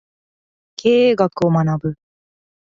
[0.77, 1.95] 経営学を学ぶ